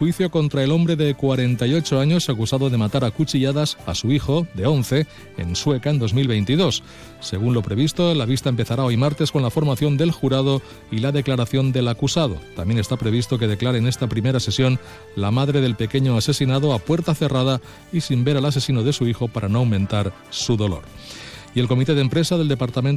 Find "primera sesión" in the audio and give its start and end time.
14.08-14.80